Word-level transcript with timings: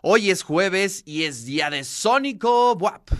Hoy 0.00 0.30
es 0.30 0.44
jueves 0.44 1.02
y 1.06 1.24
es 1.24 1.44
día 1.44 1.70
de 1.70 1.82
Sónico 1.82 2.76
Buap. 2.76 3.10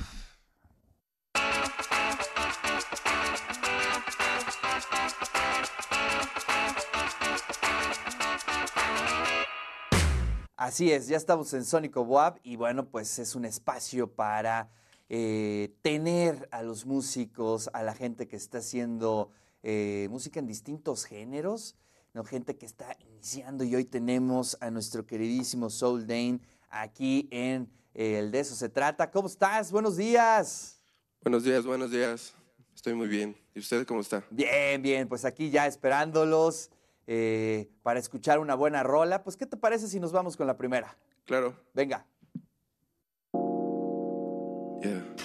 Así 10.56 10.92
es, 10.92 11.08
ya 11.08 11.16
estamos 11.16 11.52
en 11.54 11.64
Sónico 11.64 12.04
Buap 12.04 12.38
y 12.44 12.54
bueno, 12.54 12.88
pues 12.88 13.18
es 13.18 13.34
un 13.34 13.44
espacio 13.44 14.12
para 14.12 14.70
eh, 15.08 15.74
tener 15.82 16.48
a 16.52 16.62
los 16.62 16.86
músicos, 16.86 17.70
a 17.72 17.82
la 17.82 17.94
gente 17.94 18.28
que 18.28 18.36
está 18.36 18.58
haciendo 18.58 19.32
eh, 19.64 20.06
música 20.12 20.38
en 20.38 20.46
distintos 20.46 21.06
géneros, 21.06 21.74
¿no? 22.14 22.22
gente 22.22 22.56
que 22.56 22.66
está 22.66 22.96
iniciando 23.00 23.64
y 23.64 23.74
hoy 23.74 23.84
tenemos 23.84 24.56
a 24.60 24.70
nuestro 24.70 25.06
queridísimo 25.06 25.70
Soul 25.70 26.06
Dane 26.06 26.38
aquí 26.68 27.28
en 27.30 27.70
El 27.94 28.30
de 28.30 28.40
eso 28.40 28.54
se 28.54 28.68
trata. 28.68 29.10
¿Cómo 29.10 29.26
estás? 29.26 29.72
Buenos 29.72 29.96
días. 29.96 30.80
Buenos 31.22 31.42
días, 31.42 31.66
buenos 31.66 31.90
días. 31.90 32.34
Estoy 32.74 32.94
muy 32.94 33.08
bien. 33.08 33.36
¿Y 33.54 33.58
usted 33.58 33.84
cómo 33.86 34.00
está? 34.00 34.22
Bien, 34.30 34.80
bien, 34.80 35.08
pues 35.08 35.24
aquí 35.24 35.50
ya 35.50 35.66
esperándolos 35.66 36.70
eh, 37.08 37.68
para 37.82 37.98
escuchar 37.98 38.38
una 38.38 38.54
buena 38.54 38.82
rola. 38.82 39.24
Pues, 39.24 39.36
¿qué 39.36 39.46
te 39.46 39.56
parece 39.56 39.88
si 39.88 39.98
nos 39.98 40.12
vamos 40.12 40.36
con 40.36 40.46
la 40.46 40.56
primera? 40.56 40.96
Claro. 41.24 41.56
Venga. 41.74 42.06
Yeah. 44.80 45.17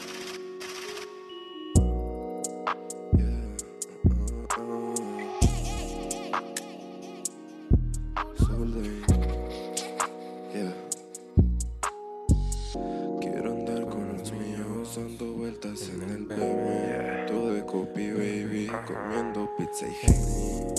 Vueltas 15.74 15.90
en 15.90 16.10
el 16.10 16.26
BM. 16.26 17.26
Todo 17.28 17.54
de 17.54 17.66
copy, 17.66 18.12
baby. 18.12 18.72
Comiendo 18.86 19.50
pizza 19.58 19.88
y 19.88 19.94
genie. 19.94 20.74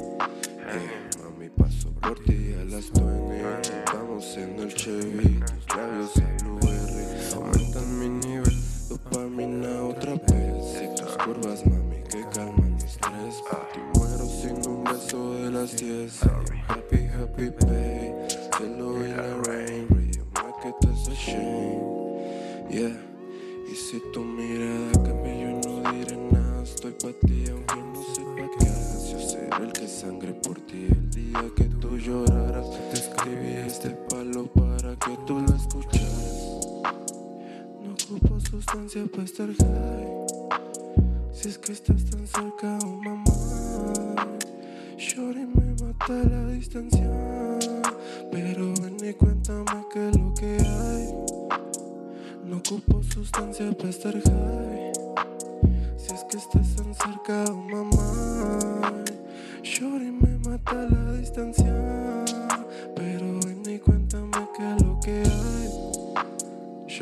Eh, 0.66 1.10
mami, 1.22 1.48
paso 1.50 1.90
por 2.00 2.18
ti 2.24 2.54
a 2.60 2.64
las 2.64 2.92
20. 2.92 3.84
Vamos 3.92 4.36
en 4.36 4.58
el 4.58 4.74
Chevy. 4.74 5.40
Tus 5.40 5.76
labios 5.76 6.16
a 6.16 6.44
Blue 6.44 6.58
R. 6.62 7.34
Aumentan 7.34 7.98
mi 7.98 8.08
nivel. 8.08 8.60
Dopamina 8.88 9.84
otra 9.84 10.14
vez. 10.14 10.82
Y 10.82 10.94
tus 10.94 11.16
curvas, 11.16 11.66
mami, 11.66 12.02
que 12.10 12.24
calman 12.32 12.76
mi 12.76 12.82
estrés. 12.82 13.42
Por 13.50 13.68
ti 13.72 13.80
muero 13.94 14.26
sin 14.26 14.68
un 14.68 14.84
beso 14.84 15.34
de 15.34 15.50
las 15.50 15.76
10. 15.76 16.22
Happy, 16.68 17.06
happy, 17.06 17.50
babe. 17.60 18.28
Hello 18.58 18.96
in 18.96 19.16
the 19.16 19.50
rain. 19.50 19.88
Market 20.34 20.74
is 20.84 21.08
a 21.08 21.14
shame. 21.14 21.94
Yeah. 22.70 23.14
Y 23.66 23.76
si 23.76 24.00
tu 24.12 24.23
ti, 27.12 27.44
aunque 27.50 27.76
no 27.76 28.02
sepa 28.14 28.50
qué 28.58 28.66
hagas. 28.66 29.10
Yo 29.10 29.18
seré 29.20 29.64
el 29.64 29.72
que 29.72 29.86
sangre 29.86 30.32
por 30.32 30.58
ti. 30.60 30.86
El 30.90 31.10
día 31.10 31.44
que 31.56 31.64
tú 31.64 31.98
lloraras, 31.98 32.66
te 32.90 32.94
escribí 32.94 33.52
este 33.66 33.90
palo 33.90 34.46
para 34.46 34.96
que 34.96 35.16
tú 35.26 35.40
lo 35.40 35.54
escucharas. 35.54 36.66
No 37.82 37.92
ocupo 37.92 38.40
sustancia 38.40 39.04
para 39.06 39.24
estar 39.24 39.48
high. 39.48 40.24
Si 41.32 41.48
es 41.48 41.58
que 41.58 41.72
estás 41.72 42.04
tan 42.06 42.26
cerca, 42.26 42.78
oh 42.84 42.96
mamá. 43.02 43.24
Shorty 44.96 45.46
me 45.46 45.74
mata 45.84 46.14
la 46.14 46.46
distancia. 46.48 47.10
Pero 48.30 48.72
ven 48.80 48.96
y 49.02 49.12
cuéntame 49.12 49.84
qué 49.92 50.08
es 50.08 50.18
lo 50.18 50.34
que 50.34 50.56
hay. 50.60 51.14
No 52.46 52.56
ocupo 52.56 53.02
sustancia 53.02 53.70
para 53.76 53.90
estar 53.90 54.14
high. 54.14 54.93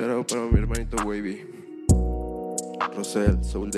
Shout 0.03 0.11
out 0.11 0.27
para 0.27 0.41
mi 0.47 0.59
hermanito 0.59 0.97
Wavy. 1.07 1.47
Rosel, 2.97 3.39
Soul. 3.45 3.71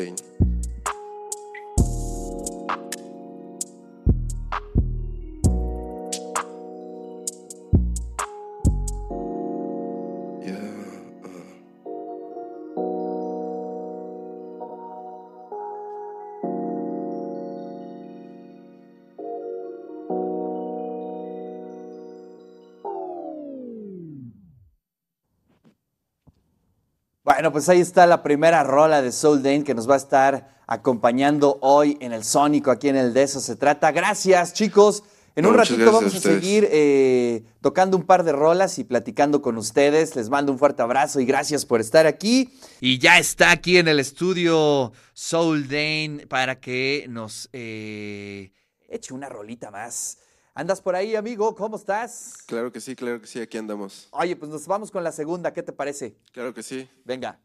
Bueno, 27.44 27.53
pues 27.53 27.69
ahí 27.69 27.82
está 27.82 28.06
la 28.06 28.22
primera 28.22 28.62
rola 28.62 29.03
de 29.03 29.12
Soul 29.12 29.43
Dane 29.43 29.65
que 29.65 29.75
nos 29.75 29.87
va 29.87 29.93
a 29.93 29.99
estar 29.99 30.62
acompañando 30.66 31.59
hoy 31.60 31.99
en 32.00 32.15
el 32.15 32.25
Sónico, 32.25 32.71
aquí 32.71 32.88
en 32.88 32.97
el 32.97 33.12
de 33.12 33.25
eso 33.25 33.38
se 33.38 33.55
trata. 33.55 33.93
Gracias, 33.93 34.55
chicos. 34.55 35.03
En 35.37 35.43
No, 35.43 35.50
un 35.50 35.56
muchas 35.56 35.69
ratito 35.69 35.93
vamos 35.93 36.15
a 36.15 36.21
seguir 36.21 36.66
eh, 36.72 37.44
tocando 37.60 37.99
un 37.99 38.05
par 38.05 38.25
de 38.25 38.32
rolas 38.32 38.78
y 38.78 38.84
platicando 38.84 39.43
con 39.43 39.59
ustedes. 39.59 40.16
Les 40.16 40.31
mando 40.31 40.53
un 40.53 40.59
fuerte 40.59 40.81
abrazo 40.81 41.21
y 41.21 41.27
gracias 41.27 41.66
por 41.66 41.82
estar 41.82 42.06
aquí. 42.06 42.50
Y 42.81 42.97
ya 42.99 43.19
está 43.19 43.50
aquí 43.50 43.76
en 43.76 43.88
el 43.88 44.00
estudio 44.00 44.93
Soul 45.12 45.69
Dane 45.69 46.26
para 46.26 46.61
que 46.61 47.05
nos 47.11 47.50
eh, 47.53 48.53
eche 48.88 49.12
una 49.12 49.28
rolita 49.28 49.71
más. 49.71 50.16
¿Andas 50.56 50.81
por 50.81 50.94
ahí, 50.94 51.16
amigo? 51.16 51.53
¿Cómo 51.56 51.75
estás? 51.75 52.44
Claro 52.47 52.70
que 52.70 52.81
sí, 52.81 52.94
claro 52.94 53.20
que 53.20 53.26
sí, 53.26 53.41
aquí 53.41 53.59
andamos. 53.59 54.06
Oye, 54.12 54.37
pues 54.37 54.48
nos 54.48 54.69
vamos 54.69 54.92
con 54.92 55.03
la 55.03 55.10
segunda. 55.10 55.53
¿Qué 55.53 55.65
te 55.65 55.72
parece? 55.72 56.16
Claro 56.31 56.54
que 56.54 56.62
sí. 56.62 56.88
Venga. 57.04 57.41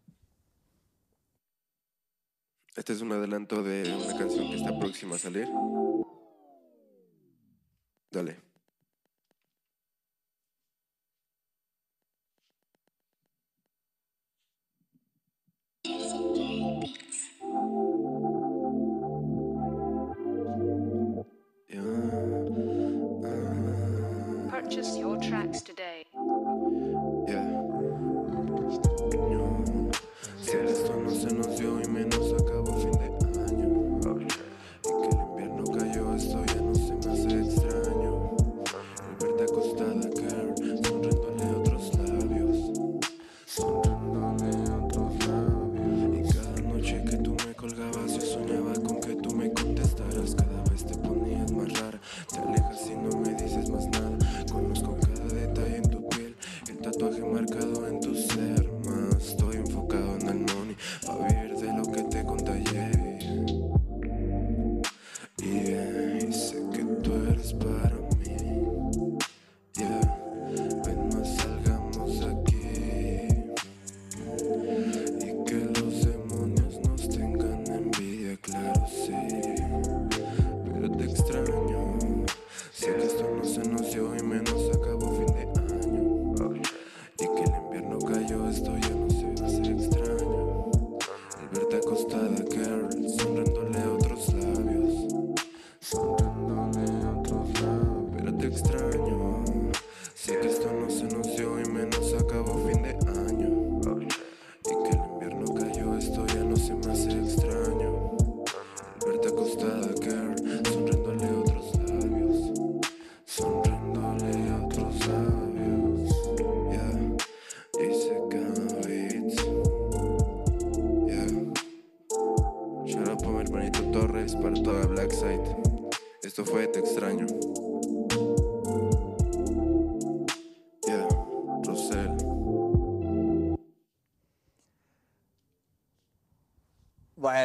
Este 2.76 2.94
es 2.94 3.02
un 3.02 3.12
adelanto 3.12 3.64
de 3.64 3.92
una 3.96 4.16
canción 4.16 4.48
que 4.52 4.58
está 4.58 4.78
próxima 4.78 5.16
a 5.16 5.20
salir. 5.20 5.48
Dale. 8.12 8.50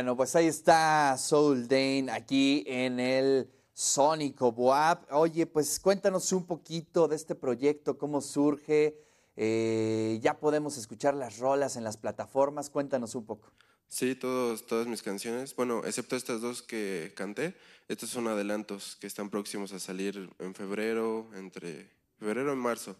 Bueno, 0.04 0.18
pues 0.18 0.36
ahí 0.36 0.48
está 0.48 1.16
Soul 1.16 1.66
Dane 1.66 2.10
aquí 2.12 2.62
en 2.66 3.00
el 3.00 3.48
Sónico 3.72 4.52
Boab. 4.52 5.06
Oye, 5.10 5.46
pues 5.46 5.80
cuéntanos 5.80 6.30
un 6.32 6.44
poquito 6.44 7.08
de 7.08 7.16
este 7.16 7.34
proyecto, 7.34 7.96
cómo 7.96 8.20
surge. 8.20 9.00
Eh, 9.34 10.18
ya 10.20 10.38
podemos 10.38 10.76
escuchar 10.76 11.14
las 11.14 11.38
rolas 11.38 11.76
en 11.76 11.84
las 11.84 11.96
plataformas. 11.96 12.68
Cuéntanos 12.68 13.14
un 13.14 13.24
poco. 13.24 13.50
Sí, 13.88 14.14
todos, 14.14 14.66
todas 14.66 14.86
mis 14.86 15.02
canciones, 15.02 15.56
bueno, 15.56 15.80
excepto 15.86 16.16
estas 16.16 16.42
dos 16.42 16.60
que 16.60 17.14
canté, 17.16 17.54
estos 17.88 18.10
son 18.10 18.28
adelantos 18.28 18.96
que 18.96 19.06
están 19.06 19.30
próximos 19.30 19.72
a 19.72 19.78
salir 19.78 20.28
en 20.38 20.54
febrero, 20.54 21.30
entre 21.34 21.88
febrero 22.18 22.52
y 22.52 22.56
marzo. 22.56 22.94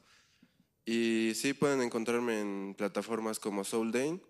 Y 0.87 1.33
sí, 1.35 1.53
pueden 1.53 1.83
encontrarme 1.83 2.41
en 2.41 2.75
plataformas 2.75 3.39
como 3.39 3.63
Soul 3.63 3.93
Dane. 3.93 4.23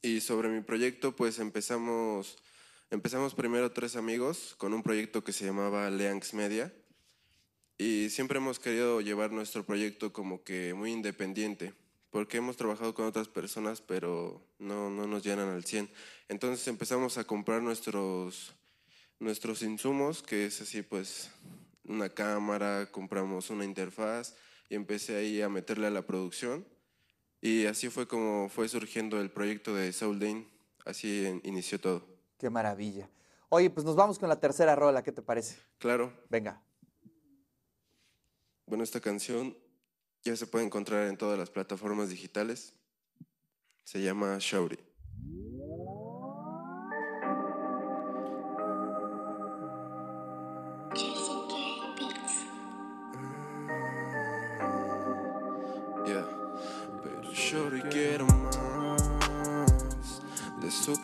Y 0.00 0.20
sobre 0.20 0.48
mi 0.48 0.60
proyecto, 0.60 1.16
pues 1.16 1.40
empezamos, 1.40 2.36
empezamos 2.90 3.34
primero 3.34 3.72
tres 3.72 3.96
amigos 3.96 4.54
con 4.56 4.72
un 4.72 4.84
proyecto 4.84 5.24
que 5.24 5.32
se 5.32 5.44
llamaba 5.44 5.90
Leanx 5.90 6.34
Media. 6.34 6.72
Y 7.78 8.08
siempre 8.10 8.38
hemos 8.38 8.60
querido 8.60 9.00
llevar 9.00 9.32
nuestro 9.32 9.66
proyecto 9.66 10.12
como 10.12 10.44
que 10.44 10.72
muy 10.72 10.92
independiente, 10.92 11.74
porque 12.10 12.36
hemos 12.36 12.56
trabajado 12.56 12.94
con 12.94 13.06
otras 13.06 13.26
personas, 13.26 13.80
pero 13.80 14.40
no, 14.60 14.88
no 14.88 15.08
nos 15.08 15.24
llenan 15.24 15.48
al 15.48 15.64
100. 15.64 15.90
Entonces 16.28 16.68
empezamos 16.68 17.18
a 17.18 17.24
comprar 17.24 17.60
nuestros, 17.60 18.54
nuestros 19.18 19.62
insumos, 19.62 20.22
que 20.22 20.46
es 20.46 20.60
así 20.60 20.82
pues 20.82 21.32
una 21.82 22.08
cámara, 22.08 22.88
compramos 22.92 23.50
una 23.50 23.64
interfaz 23.64 24.36
y 24.68 24.76
empecé 24.76 25.16
ahí 25.16 25.42
a 25.42 25.48
meterle 25.48 25.88
a 25.88 25.90
la 25.90 26.06
producción. 26.06 26.64
Y 27.40 27.66
así 27.66 27.88
fue 27.88 28.08
como 28.08 28.48
fue 28.48 28.68
surgiendo 28.68 29.20
el 29.20 29.30
proyecto 29.30 29.74
de 29.74 29.92
Soul 29.92 30.18
Dane, 30.18 30.46
así 30.84 31.40
inició 31.44 31.80
todo. 31.80 32.04
Qué 32.38 32.50
maravilla. 32.50 33.08
Oye, 33.48 33.70
pues 33.70 33.86
nos 33.86 33.96
vamos 33.96 34.18
con 34.18 34.28
la 34.28 34.40
tercera 34.40 34.74
rola, 34.76 35.02
¿qué 35.02 35.12
te 35.12 35.22
parece? 35.22 35.56
Claro, 35.78 36.12
Venga. 36.28 36.60
bueno, 38.66 38.84
esta 38.84 39.00
canción 39.00 39.56
ya 40.22 40.36
se 40.36 40.46
puede 40.46 40.64
encontrar 40.66 41.06
en 41.06 41.16
todas 41.16 41.38
las 41.38 41.48
plataformas 41.50 42.10
digitales. 42.10 42.74
Se 43.84 44.02
llama 44.02 44.36
Shouty. 44.38 44.76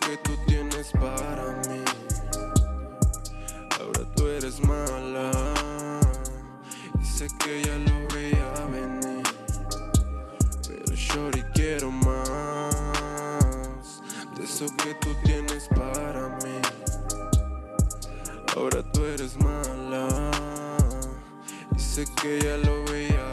Que 0.06 0.16
tú 0.18 0.36
tienes 0.46 0.92
para 0.92 1.62
mí. 1.68 1.82
Ahora 3.80 4.04
tú 4.14 4.26
eres 4.26 4.60
mala 4.60 5.30
y 7.00 7.04
sé 7.04 7.28
que 7.38 7.62
ya 7.64 7.76
lo 7.78 8.06
veía 8.14 8.52
venir. 8.70 9.22
Pero 10.68 10.94
Shorty 10.94 11.42
quiero 11.54 11.90
más 11.90 12.74
de 14.36 14.44
eso 14.44 14.66
que 14.76 14.94
tú 14.96 15.08
tienes 15.24 15.68
para 15.68 16.28
mí. 16.44 16.60
Ahora 18.56 18.82
tú 18.92 19.04
eres 19.04 19.36
mala 19.38 20.30
y 21.74 21.78
sé 21.78 22.04
que 22.20 22.40
ya 22.42 22.56
lo 22.58 22.84
veía 22.92 23.23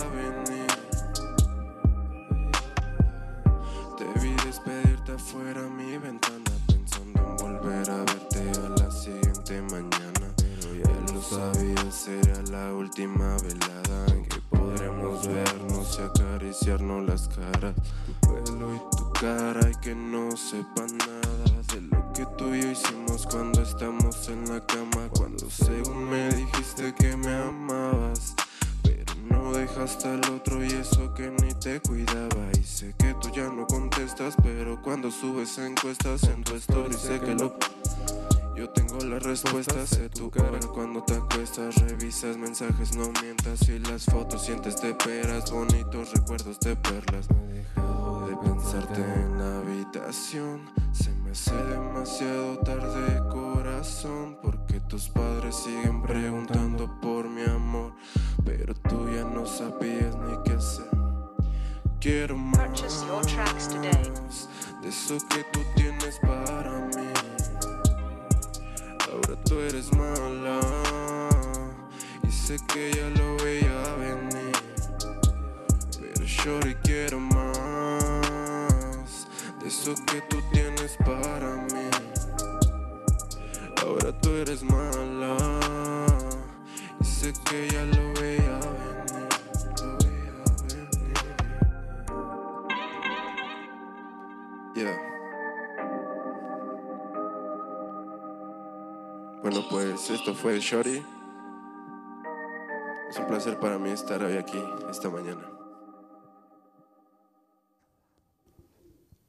sabía, 11.31 11.91
será 11.91 12.41
la 12.51 12.73
última 12.73 13.37
velada 13.37 14.05
En 14.13 14.25
que 14.25 14.41
podremos 14.49 15.25
vernos 15.27 15.97
y 15.97 16.01
acariciarnos 16.01 17.07
las 17.07 17.29
caras. 17.29 17.75
Tu 18.05 18.27
pelo 18.27 18.75
y 18.75 18.95
tu 18.97 19.13
cara 19.13 19.69
y 19.69 19.75
que 19.79 19.95
no 19.95 20.35
sepa 20.35 20.81
nada 20.81 21.61
De 21.73 21.81
lo 21.81 22.11
que 22.13 22.25
tú 22.37 22.53
y 22.53 22.61
yo 22.61 22.71
hicimos 22.71 23.25
cuando 23.27 23.61
estamos 23.61 24.27
en 24.27 24.49
la 24.49 24.65
cama. 24.65 25.07
Cuando 25.15 25.49
según 25.49 26.09
me 26.09 26.29
dijiste 26.33 26.93
que 26.95 27.15
me 27.15 27.33
amabas 27.33 28.35
pero 28.83 29.13
no 29.29 29.53
dejaste 29.53 30.07
al 30.07 30.25
otro 30.31 30.63
y 30.65 30.67
eso 30.67 31.13
que 31.13 31.29
ni 31.29 31.53
te 31.53 31.79
cuidaba. 31.79 32.49
Y 32.59 32.63
sé 32.63 32.93
que 32.97 33.13
tú 33.21 33.29
ya 33.33 33.47
no 33.47 33.67
contestas 33.67 34.35
Pero 34.43 34.81
cuando 34.81 35.11
subes 35.11 35.57
encuestas 35.59 36.23
en 36.23 36.43
tu 36.43 36.55
story 36.55 36.93
sé 36.93 37.19
que 37.19 37.35
lo... 37.35 37.55
Yo 38.55 38.69
tengo 38.69 38.99
las 39.05 39.23
respuestas 39.23 39.97
de 39.97 40.09
tu 40.09 40.29
cara. 40.29 40.59
Cuando 40.73 41.03
te 41.03 41.15
acuestas 41.15 41.75
Revisas 41.75 42.37
mensajes, 42.37 42.95
no 42.95 43.11
mientas. 43.21 43.67
Y 43.69 43.79
las 43.79 44.05
fotos 44.05 44.43
sientes 44.43 44.81
de 44.81 44.93
peras. 44.93 45.51
Bonitos 45.51 46.11
recuerdos 46.13 46.59
de 46.59 46.75
perlas. 46.75 47.29
Me 47.29 47.51
he 47.51 47.53
dejado 47.59 48.27
de 48.27 48.35
pensarte 48.37 49.01
en 49.01 49.37
la 49.37 49.59
habitación. 49.59 50.69
Se 50.91 51.11
me 51.11 51.31
hace 51.31 51.55
demasiado 51.55 52.57
tarde 52.59 53.21
corazón 53.29 54.37
Porque 54.41 54.81
tus 54.81 55.07
padres 55.07 55.55
siguen 55.55 56.01
preguntando 56.01 56.99
por 57.01 57.29
mi 57.29 57.43
amor. 57.43 57.93
Pero 58.45 58.73
tú 58.73 59.07
ya 59.09 59.23
no 59.23 59.45
sabías 59.45 60.15
ni 60.17 60.37
qué 60.43 60.53
hacer. 60.53 60.89
Quiero 62.01 62.35
más 62.35 62.57
de 64.81 64.89
eso 64.89 65.17
que 65.29 65.43
tú 65.53 65.59
tienes 65.75 66.19
para 66.19 66.89
mí. 66.95 67.00
Sé 72.51 72.59
que 72.67 72.91
ya 72.91 73.07
lo 73.21 73.37
veía 73.37 73.95
venir. 73.95 74.51
Pero 75.99 76.25
Shorty 76.25 76.75
quiero 76.83 77.19
más 77.19 77.47
de 79.61 79.67
eso 79.67 79.95
que 80.07 80.21
tú 80.29 80.37
tienes 80.51 80.97
para 80.97 81.55
mí. 81.71 81.89
Ahora 83.81 84.11
tú 84.19 84.31
eres 84.31 84.63
mala 84.63 85.37
y 86.99 87.05
sé 87.05 87.31
que 87.49 87.69
ya 87.69 87.85
lo 87.85 88.13
veía 88.19 88.59
venir. 88.81 89.29
Lo 89.81 89.97
veía 90.03 90.43
venir. 90.67 90.89
Yeah. 94.75 94.97
Bueno, 99.41 99.59
pues 99.69 100.09
esto 100.09 100.33
fue 100.33 100.59
Shorty. 100.59 101.01
Placer 103.41 103.59
para 103.59 103.79
mí 103.79 103.89
estar 103.89 104.23
hoy 104.23 104.37
aquí 104.37 104.63
esta 104.91 105.09
mañana. 105.09 105.49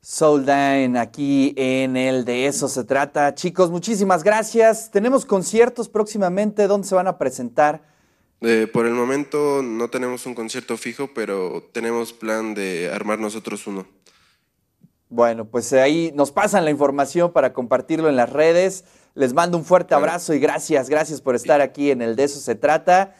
Soul 0.03 0.45
Dane 0.45 0.99
aquí 0.99 1.55
en 1.57 1.97
el 1.97 2.27
De 2.27 2.47
Eso 2.47 2.69
Se 2.69 2.85
Trata. 2.85 3.35
Chicos, 3.35 3.71
muchísimas 3.71 4.23
gracias. 4.23 4.91
Tenemos 4.91 5.25
conciertos 5.25 5.89
próximamente. 5.89 6.67
¿Dónde 6.67 6.87
se 6.87 6.95
van 6.95 7.07
a 7.07 7.17
presentar? 7.17 7.87
Eh, 8.43 8.69
por 8.71 8.85
el 8.85 8.93
momento 8.93 9.63
no 9.63 9.89
tenemos 9.89 10.27
un 10.27 10.35
concierto 10.35 10.77
fijo, 10.77 11.09
pero 11.15 11.71
tenemos 11.73 12.13
plan 12.13 12.53
de 12.53 12.91
armar 12.93 13.19
nosotros 13.19 13.67
uno. 13.67 13.87
Bueno, 15.09 15.47
pues 15.47 15.73
ahí 15.73 16.13
nos 16.15 16.33
pasan 16.33 16.67
la 16.67 16.71
información 16.71 17.33
para 17.33 17.55
compartirlo 17.55 18.11
en 18.11 18.17
las 18.17 18.31
redes. 18.31 18.85
Les 19.15 19.33
mando 19.33 19.57
un 19.57 19.65
fuerte 19.65 19.95
abrazo 19.95 20.35
y 20.35 20.39
gracias, 20.39 20.91
gracias 20.91 21.23
por 21.23 21.35
estar 21.35 21.63
aquí 21.63 21.91
en 21.91 22.03
el 22.03 22.15
De 22.15 22.25
Eso 22.25 22.41
Se 22.41 22.55
Trata. 22.55 23.17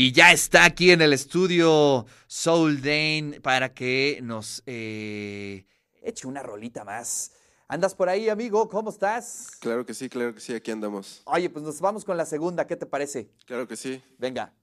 Y 0.00 0.12
ya 0.12 0.30
está 0.30 0.64
aquí 0.64 0.92
en 0.92 1.02
el 1.02 1.12
estudio 1.12 2.06
Soul 2.28 2.80
Dane 2.80 3.40
para 3.42 3.74
que 3.74 4.20
nos 4.22 4.62
eh, 4.64 5.66
eche 6.00 6.28
una 6.28 6.40
rolita 6.40 6.84
más. 6.84 7.32
¿Andas 7.66 7.96
por 7.96 8.08
ahí, 8.08 8.28
amigo? 8.28 8.68
¿Cómo 8.68 8.90
estás? 8.90 9.56
Claro 9.58 9.84
que 9.84 9.94
sí, 9.94 10.08
claro 10.08 10.32
que 10.32 10.40
sí, 10.40 10.54
aquí 10.54 10.70
andamos. 10.70 11.22
Oye, 11.24 11.50
pues 11.50 11.64
nos 11.64 11.80
vamos 11.80 12.04
con 12.04 12.16
la 12.16 12.26
segunda, 12.26 12.64
¿qué 12.64 12.76
te 12.76 12.86
parece? 12.86 13.32
Claro 13.44 13.66
que 13.66 13.74
sí. 13.74 14.00
Venga. 14.18 14.54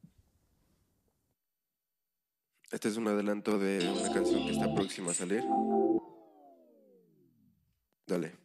Este 2.71 2.87
es 2.87 2.95
un 2.95 3.09
adelanto 3.09 3.59
de 3.59 3.85
una 3.89 4.13
canción 4.13 4.41
que 4.45 4.53
está 4.53 4.73
próxima 4.73 5.11
a 5.11 5.15
salir. 5.15 5.43
Dale. 8.07 8.44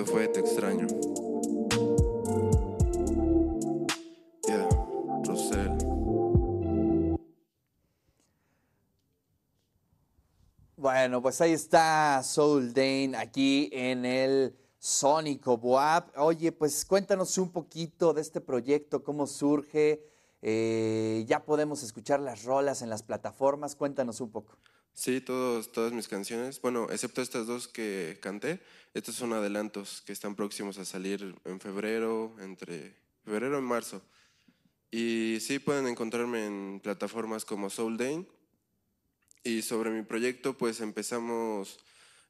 Esto 0.00 0.12
fue 0.12 0.28
Te 0.28 0.40
extraño. 0.40 0.86
Yeah, 4.48 4.66
Rosel. 5.24 5.76
Bueno, 10.76 11.20
pues 11.20 11.42
ahí 11.42 11.52
está 11.52 12.22
Soul 12.22 12.72
Dane 12.72 13.12
aquí 13.14 13.68
en 13.74 14.06
el 14.06 14.56
Sónico 14.78 15.58
Boab. 15.58 16.10
Oye, 16.16 16.50
pues 16.50 16.86
cuéntanos 16.86 17.36
un 17.36 17.52
poquito 17.52 18.14
de 18.14 18.22
este 18.22 18.40
proyecto, 18.40 19.04
cómo 19.04 19.26
surge. 19.26 20.02
Eh, 20.40 21.26
ya 21.28 21.44
podemos 21.44 21.82
escuchar 21.82 22.20
las 22.20 22.44
rolas 22.44 22.80
en 22.80 22.88
las 22.88 23.02
plataformas. 23.02 23.76
Cuéntanos 23.76 24.22
un 24.22 24.30
poco. 24.30 24.56
Sí, 24.94 25.20
todos, 25.20 25.72
todas 25.72 25.92
mis 25.92 26.08
canciones, 26.08 26.60
bueno, 26.60 26.88
excepto 26.90 27.22
estas 27.22 27.46
dos 27.46 27.68
que 27.68 28.18
canté, 28.20 28.60
estos 28.92 29.14
son 29.14 29.32
adelantos 29.32 30.02
que 30.02 30.12
están 30.12 30.34
próximos 30.34 30.78
a 30.78 30.84
salir 30.84 31.34
en 31.44 31.60
febrero, 31.60 32.36
entre 32.40 32.96
febrero 33.24 33.58
y 33.58 33.62
marzo. 33.62 34.02
Y 34.90 35.38
sí, 35.40 35.58
pueden 35.60 35.86
encontrarme 35.86 36.46
en 36.46 36.80
plataformas 36.82 37.44
como 37.44 37.70
Soul 37.70 37.96
Dane. 37.96 38.26
Y 39.44 39.62
sobre 39.62 39.90
mi 39.90 40.02
proyecto, 40.02 40.58
pues 40.58 40.80
empezamos, 40.80 41.78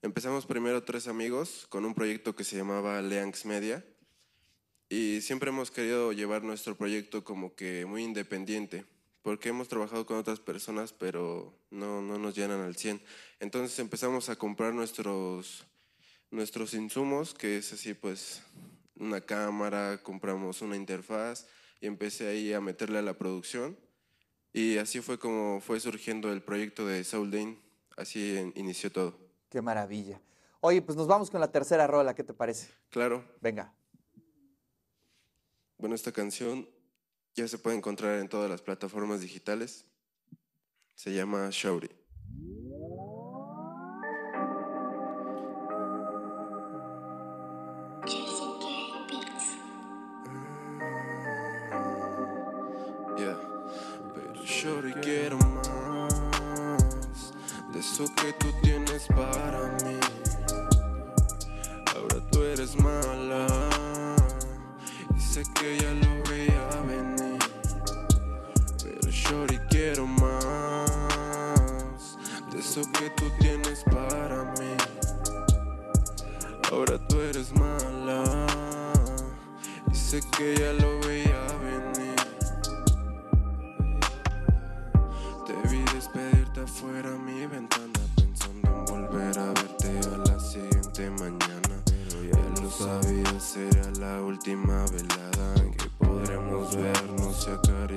empezamos 0.02 0.46
primero 0.46 0.84
tres 0.84 1.08
amigos 1.08 1.66
con 1.68 1.84
un 1.84 1.94
proyecto 1.94 2.36
que 2.36 2.44
se 2.44 2.56
llamaba 2.56 3.00
Leanx 3.00 3.46
Media. 3.46 3.84
Y 4.88 5.22
siempre 5.22 5.50
hemos 5.50 5.70
querido 5.70 6.12
llevar 6.12 6.42
nuestro 6.44 6.76
proyecto 6.76 7.24
como 7.24 7.54
que 7.54 7.86
muy 7.86 8.04
independiente, 8.04 8.84
porque 9.22 9.50
hemos 9.50 9.68
trabajado 9.68 10.06
con 10.06 10.16
otras 10.18 10.40
personas, 10.40 10.92
pero 10.92 11.54
no, 11.70 12.00
no 12.00 12.18
nos 12.18 12.34
llenan 12.34 12.60
al 12.60 12.76
100. 12.76 13.02
Entonces 13.38 13.78
empezamos 13.78 14.28
a 14.28 14.36
comprar 14.36 14.72
nuestros, 14.74 15.66
nuestros 16.30 16.74
insumos, 16.74 17.34
que 17.34 17.58
es 17.58 17.72
así 17.72 17.94
pues 17.94 18.42
una 18.96 19.20
cámara, 19.20 20.02
compramos 20.02 20.62
una 20.62 20.76
interfaz 20.76 21.46
y 21.80 21.86
empecé 21.86 22.28
ahí 22.28 22.52
a 22.52 22.60
meterle 22.60 22.98
a 22.98 23.02
la 23.02 23.14
producción. 23.14 23.78
Y 24.52 24.78
así 24.78 25.00
fue 25.00 25.18
como 25.18 25.60
fue 25.60 25.78
surgiendo 25.80 26.32
el 26.32 26.42
proyecto 26.42 26.86
de 26.86 27.04
Soul 27.04 27.30
Dane, 27.30 27.58
así 27.96 28.36
en- 28.36 28.52
inició 28.56 28.90
todo. 28.90 29.16
Qué 29.48 29.62
maravilla. 29.62 30.20
Oye, 30.60 30.82
pues 30.82 30.96
nos 30.96 31.06
vamos 31.06 31.30
con 31.30 31.40
la 31.40 31.50
tercera 31.52 31.86
rola. 31.86 32.14
¿Qué 32.14 32.24
te 32.24 32.34
parece? 32.34 32.68
Claro, 32.90 33.24
Venga. 33.40 33.72
bueno, 35.78 35.94
esta 35.94 36.12
canción 36.12 36.68
ya 37.40 37.48
se 37.48 37.58
puede 37.58 37.76
encontrar 37.76 38.18
en 38.18 38.28
todas 38.28 38.50
las 38.50 38.60
plataformas 38.60 39.22
digitales. 39.22 39.86
Se 40.94 41.12
llama 41.12 41.48
Shouty. 41.50 41.99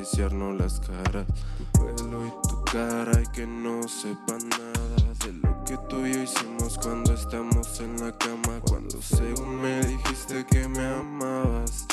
Acariciarnos 0.04 0.60
las 0.60 0.80
caras 0.82 1.26
Tu 1.56 1.80
pelo 1.80 2.28
y 2.28 2.48
tu 2.48 2.63
cara 2.66 3.22
y 3.22 3.32
que 3.32 3.48
no 3.48 3.88
sepa 3.88 4.38
nada 4.50 5.13
De 5.26 5.32
lo 5.34 5.63
que 5.63 5.78
tú 5.88 6.06
y 6.06 6.13
yo 6.13 6.24
hicimos 6.24 6.78
cuando 6.78 7.13
estamos 7.13 7.80
en 7.80 8.04
la 8.04 8.12
cama 8.18 8.60
Cuando 8.68 9.02
según 9.02 9.62
me 9.62 9.80
dijiste 9.86 10.46
que 10.46 10.68
me 10.68 10.86
amabas 10.86 11.86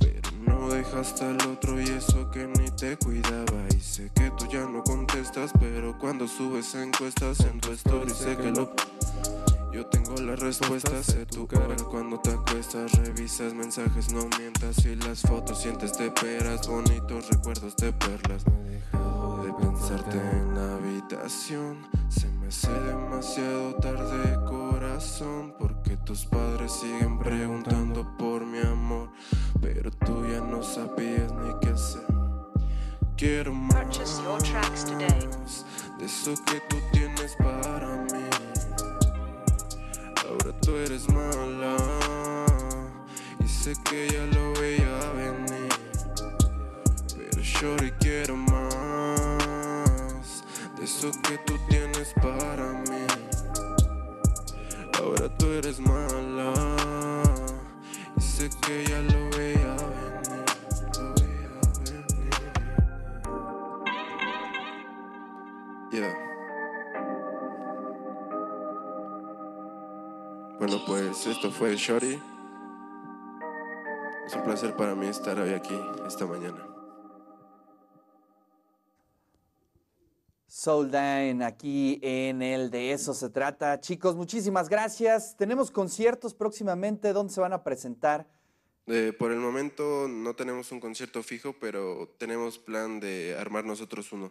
pero 0.00 0.30
no 0.46 0.68
dejaste 0.70 1.24
al 1.24 1.40
otro 1.48 1.80
y 1.80 1.84
eso 1.84 2.30
que 2.30 2.46
ni 2.46 2.70
te 2.70 2.96
cuidaba. 2.96 3.66
Y 3.76 3.80
sé 3.80 4.12
que 4.14 4.30
tú 4.38 4.46
ya 4.46 4.64
no 4.64 4.84
contestas, 4.84 5.50
pero 5.58 5.98
cuando 5.98 6.28
subes 6.28 6.72
encuestas 6.76 7.40
en 7.40 7.60
tu 7.60 7.72
story 7.72 8.10
sé 8.10 8.36
que 8.36 8.52
lo. 8.52 8.72
Yo 9.78 9.86
tengo 9.86 10.16
las 10.22 10.40
respuestas, 10.40 11.06
sé 11.06 11.24
tu 11.24 11.46
cara 11.46 11.76
cuando 11.88 12.18
te 12.18 12.30
acuestas, 12.30 12.90
revisas 12.94 13.54
mensajes, 13.54 14.12
no 14.12 14.28
mientas 14.36 14.84
y 14.84 14.96
las 14.96 15.22
fotos 15.22 15.62
sientes 15.62 15.96
de 15.96 16.10
peras, 16.10 16.66
bonitos 16.66 17.28
recuerdos 17.28 17.76
de 17.76 17.92
perlas. 17.92 18.42
Dejado 18.68 19.44
de 19.44 19.52
pensarte 19.52 20.18
en 20.18 20.54
la 20.56 20.74
habitación, 20.74 21.86
se 22.08 22.26
me 22.26 22.48
hace 22.48 22.72
demasiado 22.72 23.74
tarde 23.74 24.34
corazón, 24.48 25.54
porque 25.60 25.96
tus 25.98 26.26
padres 26.26 26.72
siguen 26.72 27.16
preguntando 27.20 28.16
por 28.18 28.44
mi 28.44 28.58
amor, 28.58 29.10
pero 29.60 29.92
tú 29.92 30.24
ya 30.28 30.40
no 30.40 30.60
sabías 30.60 31.32
ni 31.34 31.54
qué 31.60 31.68
hacer. 31.68 32.02
Quiero 33.16 33.54
más 33.54 33.84
Purchase 33.84 34.20
your 34.24 34.42
tracks 34.42 34.84
today. 34.84 35.08
de 36.00 36.04
eso 36.04 36.34
que 36.46 36.60
tú 36.68 36.76
tienes 36.90 37.36
para. 37.36 37.77
Ahora 40.28 40.52
tú 40.60 40.76
eres 40.76 41.08
mala 41.08 41.76
y 43.42 43.48
sé 43.48 43.72
que 43.84 44.08
ya 44.12 44.26
lo 44.26 44.52
veía 44.60 45.12
venir. 45.16 45.68
Pero 47.16 47.40
yo 47.40 47.76
quiero 47.98 48.36
más 48.36 49.64
de 50.76 50.84
eso 50.84 51.10
que 51.22 51.38
tú 51.46 51.54
tienes 51.70 52.12
para 52.20 52.72
mí. 52.90 53.06
Ahora 55.00 55.28
tú 55.38 55.46
eres 55.46 55.80
mala 55.80 56.52
y 58.14 58.20
sé 58.20 58.50
que 58.66 58.84
ya 58.84 59.00
lo 59.00 59.30
veía 59.30 59.76
venir. 59.76 60.48
Yeah. 65.90 66.27
Bueno, 70.68 70.84
pues 70.84 71.26
esto 71.26 71.50
fue 71.50 71.74
Shorty. 71.76 72.20
Es 74.26 74.34
un 74.34 74.42
placer 74.44 74.76
para 74.76 74.94
mí 74.94 75.06
estar 75.06 75.40
hoy 75.40 75.54
aquí 75.54 75.74
esta 76.06 76.26
mañana. 76.26 76.62
Soul 80.46 80.90
Dine 80.90 81.42
aquí 81.42 81.98
en 82.02 82.42
el 82.42 82.70
de 82.70 82.92
eso 82.92 83.14
se 83.14 83.30
trata. 83.30 83.80
Chicos, 83.80 84.14
muchísimas 84.14 84.68
gracias. 84.68 85.34
Tenemos 85.38 85.70
conciertos 85.70 86.34
próximamente. 86.34 87.14
¿Dónde 87.14 87.32
se 87.32 87.40
van 87.40 87.54
a 87.54 87.64
presentar? 87.64 88.28
Eh, 88.88 89.14
por 89.18 89.32
el 89.32 89.38
momento 89.38 90.06
no 90.06 90.36
tenemos 90.36 90.70
un 90.70 90.80
concierto 90.80 91.22
fijo, 91.22 91.54
pero 91.58 92.14
tenemos 92.18 92.58
plan 92.58 93.00
de 93.00 93.34
armar 93.40 93.64
nosotros 93.64 94.12
uno. 94.12 94.30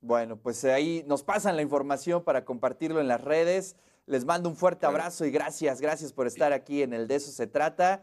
Bueno, 0.00 0.36
pues 0.36 0.64
ahí 0.64 1.04
nos 1.06 1.22
pasan 1.22 1.54
la 1.54 1.62
información 1.62 2.24
para 2.24 2.44
compartirlo 2.44 3.00
en 3.00 3.06
las 3.06 3.20
redes. 3.20 3.76
Les 4.06 4.24
mando 4.24 4.50
un 4.50 4.56
fuerte 4.56 4.84
abrazo 4.84 5.24
y 5.24 5.30
gracias, 5.30 5.80
gracias 5.80 6.12
por 6.12 6.26
estar 6.26 6.52
aquí 6.52 6.82
en 6.82 6.92
el 6.92 7.08
de 7.08 7.14
eso 7.14 7.30
se 7.30 7.46
trata. 7.46 8.02